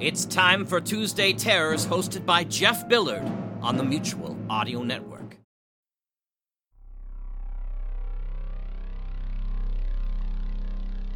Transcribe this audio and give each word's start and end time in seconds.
It's 0.00 0.24
time 0.24 0.64
for 0.64 0.80
Tuesday 0.80 1.32
Terrors, 1.32 1.84
hosted 1.84 2.24
by 2.24 2.44
Jeff 2.44 2.88
Billard 2.88 3.28
on 3.60 3.76
the 3.76 3.82
Mutual 3.82 4.36
Audio 4.48 4.84
Network. 4.84 5.38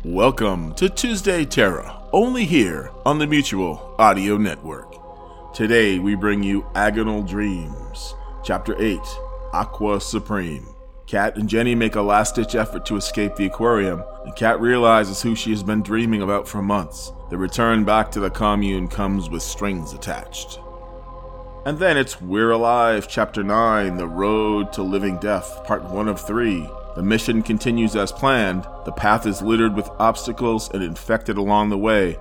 Welcome 0.02 0.74
to 0.74 0.88
Tuesday 0.88 1.44
Terror, 1.44 1.96
only 2.12 2.44
here 2.44 2.90
on 3.06 3.20
the 3.20 3.26
Mutual 3.28 3.94
Audio 4.00 4.36
Network. 4.36 4.96
Today 5.54 6.00
we 6.00 6.16
bring 6.16 6.42
you 6.42 6.62
Agonal 6.74 7.24
Dreams, 7.24 8.16
Chapter 8.42 8.74
8 8.82 8.98
Aqua 9.52 10.00
Supreme. 10.00 10.66
Kat 11.06 11.36
and 11.36 11.48
Jenny 11.48 11.76
make 11.76 11.94
a 11.94 12.02
last 12.02 12.34
ditch 12.34 12.56
effort 12.56 12.84
to 12.86 12.96
escape 12.96 13.36
the 13.36 13.46
aquarium, 13.46 14.02
and 14.24 14.34
Kat 14.34 14.60
realizes 14.60 15.22
who 15.22 15.36
she 15.36 15.50
has 15.50 15.62
been 15.62 15.82
dreaming 15.82 16.22
about 16.22 16.48
for 16.48 16.60
months. 16.62 17.12
The 17.32 17.38
return 17.38 17.84
back 17.84 18.10
to 18.10 18.20
the 18.20 18.28
commune 18.28 18.88
comes 18.88 19.30
with 19.30 19.42
strings 19.42 19.94
attached. 19.94 20.60
And 21.64 21.78
then 21.78 21.96
it's 21.96 22.20
We're 22.20 22.50
Alive, 22.50 23.08
Chapter 23.08 23.42
9 23.42 23.96
The 23.96 24.06
Road 24.06 24.70
to 24.74 24.82
Living 24.82 25.16
Death, 25.16 25.64
Part 25.64 25.82
1 25.82 26.08
of 26.08 26.20
3. 26.20 26.68
The 26.94 27.02
mission 27.02 27.40
continues 27.40 27.96
as 27.96 28.12
planned. 28.12 28.66
The 28.84 28.92
path 28.92 29.24
is 29.24 29.40
littered 29.40 29.74
with 29.74 29.88
obstacles 29.98 30.68
and 30.74 30.82
infected 30.82 31.38
along 31.38 31.70
the 31.70 31.78
way, 31.78 32.18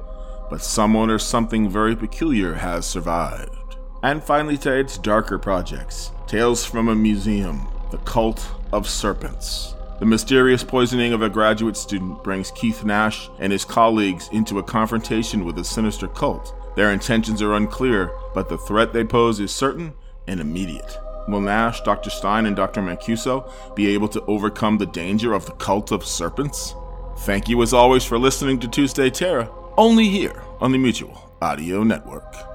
but 0.49 0.61
someone 0.61 1.09
or 1.09 1.19
something 1.19 1.69
very 1.69 1.93
peculiar 1.93 2.53
has 2.53 2.85
survived. 2.85 3.75
And 4.03 4.23
finally, 4.23 4.57
to 4.59 4.79
its 4.79 4.97
darker 4.97 5.37
projects 5.37 6.13
Tales 6.25 6.63
from 6.63 6.87
a 6.87 6.95
Museum, 6.95 7.67
The 7.91 7.97
Cult 7.97 8.47
of 8.71 8.87
Serpents. 8.87 9.75
The 10.01 10.07
mysterious 10.07 10.63
poisoning 10.63 11.13
of 11.13 11.21
a 11.21 11.29
graduate 11.29 11.77
student 11.77 12.23
brings 12.23 12.49
Keith 12.49 12.83
Nash 12.83 13.29
and 13.37 13.53
his 13.53 13.63
colleagues 13.63 14.29
into 14.31 14.57
a 14.57 14.63
confrontation 14.63 15.45
with 15.45 15.59
a 15.59 15.63
sinister 15.63 16.07
cult. 16.07 16.55
Their 16.75 16.91
intentions 16.91 17.39
are 17.43 17.53
unclear, 17.53 18.11
but 18.33 18.49
the 18.49 18.57
threat 18.57 18.93
they 18.93 19.03
pose 19.03 19.39
is 19.39 19.51
certain 19.51 19.93
and 20.25 20.39
immediate. 20.39 20.97
Will 21.27 21.39
Nash, 21.39 21.81
Dr. 21.81 22.09
Stein, 22.09 22.47
and 22.47 22.55
Dr. 22.55 22.81
Mancuso 22.81 23.47
be 23.75 23.93
able 23.93 24.07
to 24.07 24.25
overcome 24.25 24.79
the 24.79 24.87
danger 24.87 25.33
of 25.33 25.45
the 25.45 25.51
cult 25.51 25.91
of 25.91 26.03
serpents? 26.03 26.73
Thank 27.19 27.47
you 27.47 27.61
as 27.61 27.71
always 27.71 28.03
for 28.03 28.17
listening 28.17 28.59
to 28.61 28.67
Tuesday 28.67 29.11
Terror, 29.11 29.51
only 29.77 30.09
here 30.09 30.41
on 30.61 30.71
the 30.71 30.79
Mutual 30.79 31.31
Audio 31.43 31.83
Network. 31.83 32.50